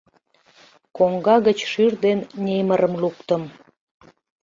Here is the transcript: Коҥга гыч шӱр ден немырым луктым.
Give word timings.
Коҥга 0.97 1.35
гыч 1.47 1.59
шӱр 1.71 1.93
ден 2.05 2.19
немырым 2.45 2.93
луктым. 3.01 3.43